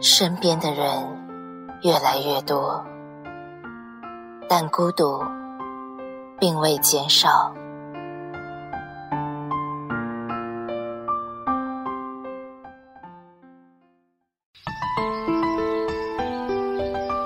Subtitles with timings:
[0.00, 0.86] 身边的人
[1.82, 2.84] 越来越多，
[4.48, 5.24] 但孤独
[6.38, 7.52] 并未减少。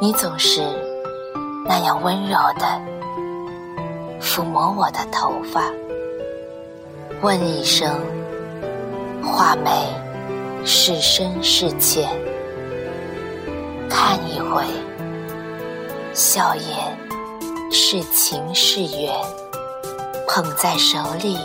[0.01, 0.63] 你总是
[1.67, 2.81] 那样温柔的
[4.21, 5.65] 抚摸我的头发，
[7.21, 8.01] 问一声：
[9.23, 9.71] 画眉
[10.65, 12.09] 是深是浅？
[13.91, 14.65] 看一回，
[16.15, 16.99] 笑颜
[17.73, 19.13] 是情是缘？
[20.29, 21.37] 捧在手里，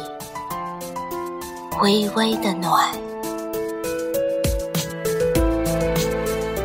[1.82, 2.94] 微微的暖，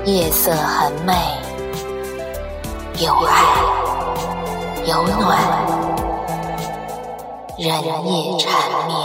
[0.04, 1.14] 夜色很美。
[2.98, 3.42] 有爱，
[4.84, 5.38] 有暖，
[7.58, 8.52] 人也缠
[8.86, 9.00] 绵。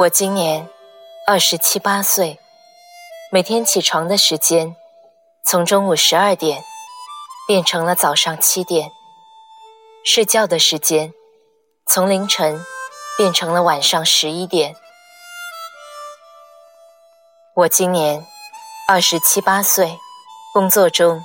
[0.00, 0.66] 我今年
[1.26, 2.40] 二十七八岁，
[3.30, 4.74] 每天起床的时间
[5.44, 6.64] 从中午十二点
[7.46, 8.90] 变成了早上七点，
[10.02, 11.12] 睡觉的时间
[11.86, 12.64] 从凌晨
[13.18, 14.74] 变成了晚上十一点。
[17.56, 18.26] 我今年
[18.88, 19.98] 二十七八岁，
[20.54, 21.22] 工作中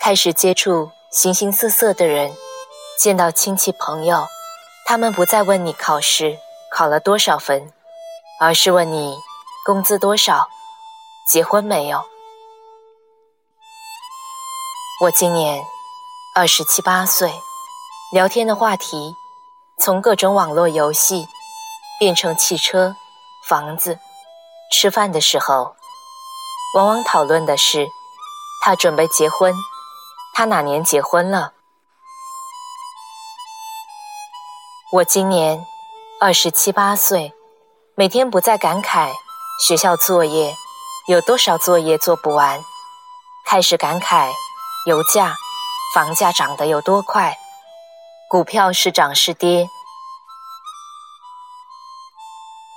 [0.00, 2.32] 开始接触形形色色的人，
[3.00, 4.28] 见到亲戚朋友，
[4.86, 6.38] 他们不再问你考试
[6.70, 7.72] 考了多少分。
[8.44, 9.22] 而是问你
[9.64, 10.48] 工资多少，
[11.28, 12.04] 结婚没有？
[15.00, 15.64] 我今年
[16.34, 17.32] 二十七八岁，
[18.12, 19.14] 聊天的话题
[19.78, 21.28] 从各种网络游戏
[22.00, 22.96] 变成汽车、
[23.48, 24.00] 房子。
[24.72, 25.76] 吃饭的时候，
[26.74, 27.86] 往往讨论的是
[28.64, 29.54] 他准备结婚，
[30.34, 31.52] 他哪年结婚了？
[34.94, 35.64] 我今年
[36.20, 37.32] 二十七八岁。
[37.94, 39.10] 每天不再感慨
[39.60, 40.56] 学校作业
[41.08, 42.58] 有多少作业做不完，
[43.44, 44.30] 开始感慨
[44.86, 45.36] 油价、
[45.94, 47.36] 房价涨得有多快，
[48.30, 49.68] 股票是涨是跌。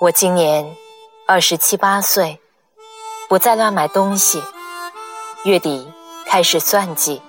[0.02, 0.76] 我今年
[1.26, 2.42] 二十七八岁，
[3.30, 4.44] 不再乱买东西，
[5.46, 5.94] 月底
[6.26, 7.22] 开始算计，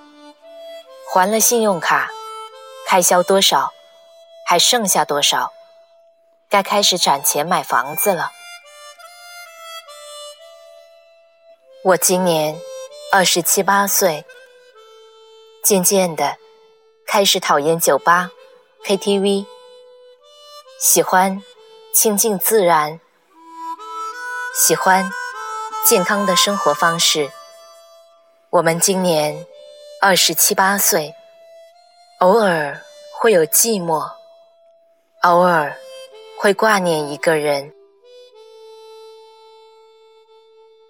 [1.13, 2.09] 还了信用卡，
[2.85, 3.71] 开销多少，
[4.45, 5.53] 还剩下多少。
[6.49, 8.31] 该开始攒钱买房子了。
[11.83, 12.57] 我今年
[13.11, 14.25] 二十七八岁，
[15.63, 16.37] 渐渐的
[17.05, 18.31] 开始讨厌酒吧、
[18.85, 19.45] KTV，
[20.79, 21.43] 喜欢
[21.93, 23.01] 亲近自然，
[24.55, 25.11] 喜欢
[25.85, 27.29] 健康的生活方式。
[28.49, 29.45] 我们今年
[30.01, 31.13] 二十七八岁，
[32.19, 32.81] 偶尔
[33.19, 34.13] 会有寂寞，
[35.23, 35.77] 偶尔。
[36.39, 37.73] 会挂念一个人。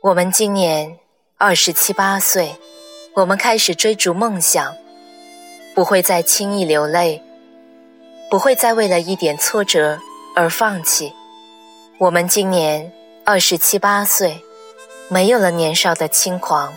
[0.01, 0.99] 我们今年
[1.37, 2.53] 二十七八岁，
[3.15, 4.75] 我们开始追逐梦想，
[5.73, 7.23] 不会再轻易流泪，
[8.29, 9.97] 不会再为了一点挫折
[10.35, 11.13] 而放弃。
[11.97, 12.91] 我们今年
[13.23, 14.43] 二十七八岁，
[15.07, 16.73] 没有了年少的轻狂，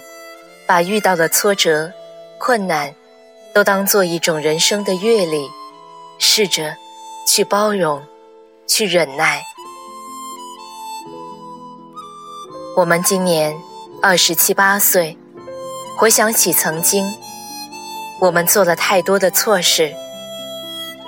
[0.65, 1.93] 把遇到的挫折、
[2.39, 2.95] 困难
[3.53, 5.51] 都当做一种人生的阅历，
[6.21, 6.77] 试着
[7.27, 8.01] 去包容。
[8.71, 9.43] 去忍耐。
[12.77, 13.61] 我们今年
[14.01, 15.19] 二十七八岁，
[15.99, 17.05] 回想起曾经，
[18.21, 19.93] 我们做了太多的错事，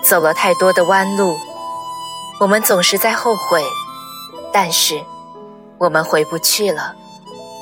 [0.03, 1.39] 走了太多的弯路，
[2.41, 3.63] 我们总是在后悔。
[4.53, 5.01] 但是，
[5.79, 6.97] 我们回不去了，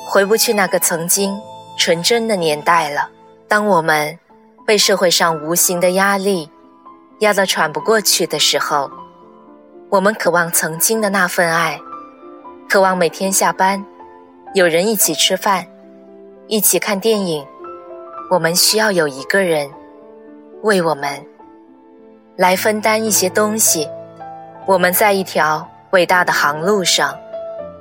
[0.08, 1.38] 回不去那个曾经
[1.76, 3.10] 纯真的年代了。
[3.46, 4.18] 当我们
[4.66, 6.50] 被社会上无形的压力
[7.18, 8.90] 压得喘不过去的时候，
[9.90, 11.80] 我们渴望曾经的那份爱，
[12.68, 13.84] 渴望每天下班
[14.54, 15.66] 有人一起吃饭，
[16.46, 17.44] 一起看电影。
[18.30, 19.68] 我们需要有一个人
[20.62, 21.26] 为我们
[22.36, 23.88] 来分担一些东西。
[24.64, 27.18] 我们在一条伟大的航路上，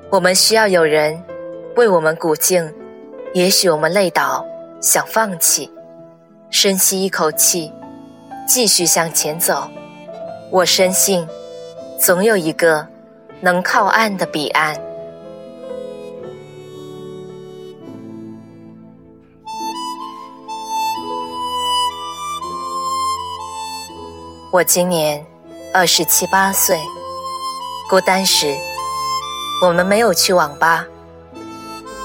[0.10, 1.24] 我们需要有人
[1.76, 2.74] 为我们鼓劲。
[3.36, 4.44] 也许我们累倒，
[4.82, 5.72] 想放弃，
[6.50, 7.72] 深吸一口气，
[8.48, 9.70] 继续向前走。
[10.50, 11.28] 我深信。
[12.00, 12.88] 总有一个
[13.42, 14.74] 能靠岸的彼岸。
[24.50, 25.24] 我今年
[25.74, 26.80] 二十七八岁
[27.90, 28.58] 孤单时
[29.62, 30.86] 我们没有去网吧。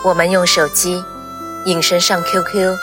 [0.04, 1.02] 我们用手机
[1.66, 2.76] 隐身上 qq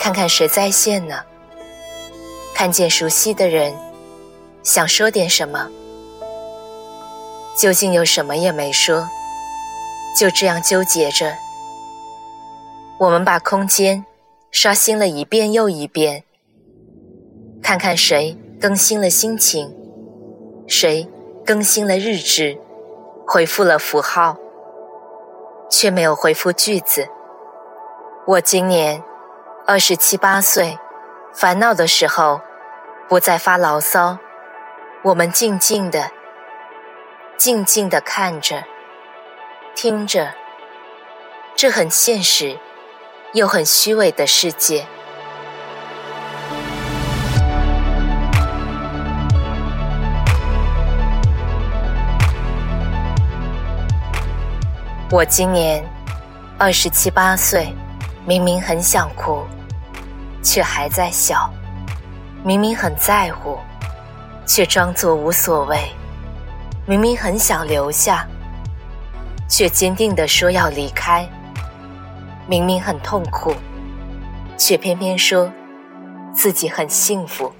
[0.00, 1.14] 看看谁在线呢？
[2.54, 3.74] 看见熟悉的人
[4.62, 5.70] 想说点什么，
[7.56, 9.08] 究竟有什么也没说，
[10.18, 11.34] 就这样纠结着。
[12.98, 14.04] 我们把空间
[14.50, 16.24] 刷新了一遍又一遍。
[17.62, 19.74] 看看谁更新了心情，
[20.68, 21.08] 谁
[21.46, 22.58] 更新了日志，
[23.26, 24.36] 回复了符号，
[25.70, 27.08] 却没有回复句子。
[28.26, 29.02] 我今年
[29.66, 30.78] 二十七八岁，
[31.32, 32.42] 烦恼的时候
[33.08, 34.18] 不再发牢骚。
[35.02, 36.10] 我们静静的、
[37.38, 38.62] 静静的看着、
[39.74, 40.34] 听着，
[41.56, 42.58] 这很现实
[43.32, 44.84] 又很虚伪的世界。
[55.10, 55.82] 我今年
[56.58, 57.74] 二十七八岁，
[58.26, 59.46] 明明很想哭，
[60.42, 61.50] 却还在笑；
[62.44, 63.58] 明明很在乎，
[64.52, 65.78] 却装作无所谓；
[66.84, 68.26] 明明很想留下，
[69.48, 71.24] 却坚定地说要离开；
[72.48, 73.54] 明明很痛苦，
[74.58, 75.48] 却偏偏说
[76.34, 77.52] 自己很幸福；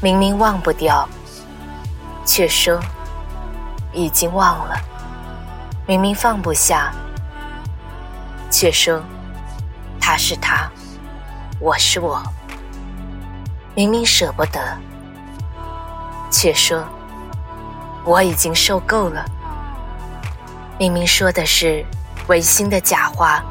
[0.00, 1.06] 明明忘不掉，
[2.24, 2.80] 却说
[3.92, 4.80] 已经忘了。
[5.86, 6.90] 明明放不下，
[8.50, 8.98] 却说
[10.00, 10.70] 他是他，
[11.60, 12.22] 我是我。
[13.74, 14.74] 明明舍不得，
[16.30, 16.84] 却说
[18.04, 19.24] 我已经受够了。
[20.78, 21.84] 明明说的是
[22.28, 23.42] 违心的假话，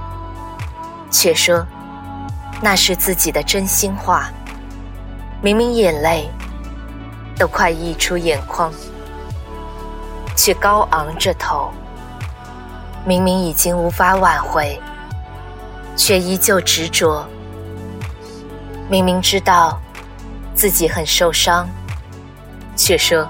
[1.12, 1.66] 却说
[2.62, 4.30] 那是自己的真心话。
[5.42, 6.30] 明明眼泪
[7.38, 8.72] 都快溢出眼眶，
[10.36, 11.72] 却高昂着头。
[13.06, 14.82] 明明已经无法挽回，
[15.96, 17.26] 却依旧执着。
[18.90, 19.80] 明明知道
[20.56, 21.70] 自己很受伤，
[22.78, 23.28] 却说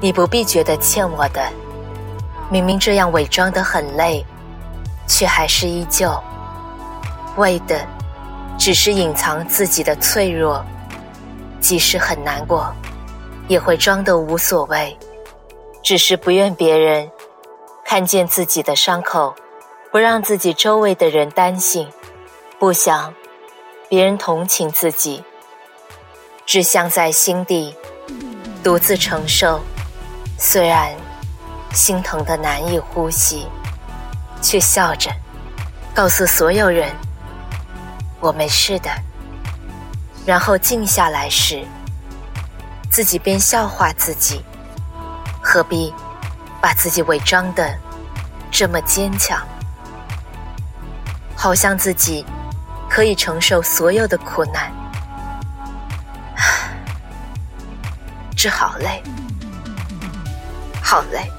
[0.00, 1.48] 你不必觉得欠我的。
[2.50, 4.24] 明明这样伪装的很累，
[5.06, 6.12] 却还是依旧
[7.36, 7.86] 为的
[8.58, 10.64] 只是隐藏自己的脆弱。
[11.60, 12.70] 即使很难过，
[13.48, 14.94] 也会装得无所谓，
[15.82, 17.10] 只是不愿别人。
[17.84, 19.34] 看见自己的伤口，
[19.90, 21.88] 不让自己周围的人担心，
[22.58, 23.14] 不想
[23.88, 25.24] 别人同情自己，
[26.44, 27.74] 只想在心底
[28.62, 29.60] 独自承受。
[30.38, 30.94] 虽然
[31.72, 33.46] 心疼的难以呼吸，
[34.42, 35.10] 却笑着
[35.94, 36.92] 告诉所有人
[38.20, 38.90] ：“我没事的。”
[40.26, 41.64] 然后静下来时，
[42.90, 44.44] 自己便笑话自己，
[45.42, 45.92] 何必？
[46.60, 47.78] 把自己伪装的
[48.50, 49.38] 这么坚强，
[51.36, 52.24] 好像自己
[52.88, 54.72] 可以承受所有的苦难，
[58.44, 59.02] 是好累，
[60.82, 61.32] 好累。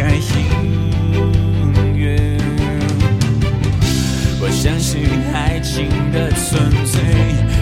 [0.00, 2.38] 开音乐
[4.40, 5.02] 我相信
[5.34, 7.02] 爱情的纯粹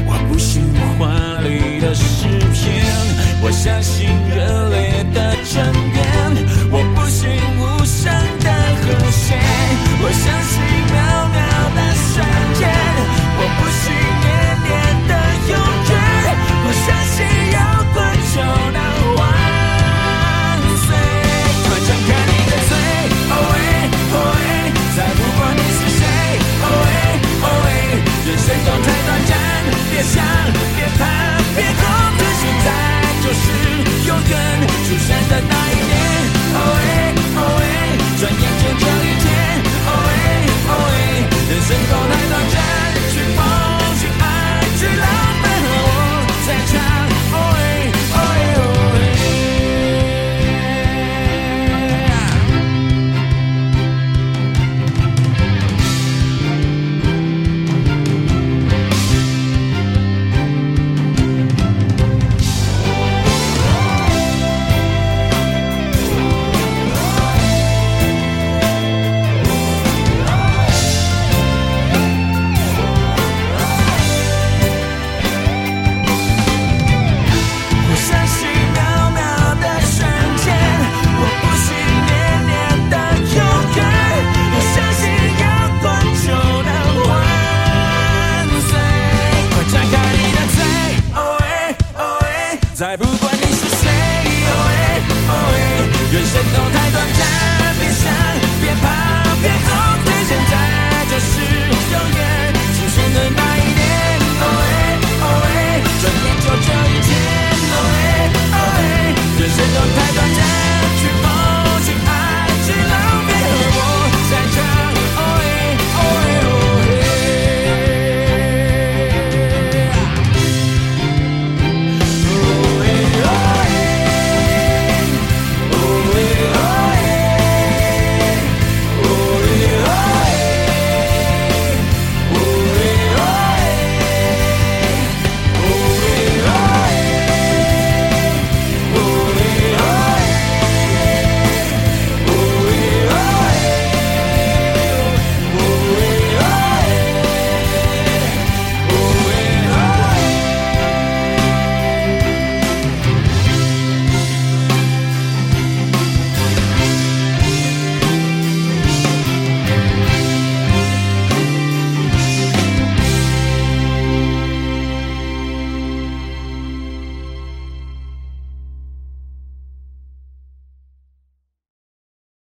[0.07, 0.62] 我不信
[0.99, 3.16] 华丽的诗篇。
[3.43, 5.86] 我相信热烈的争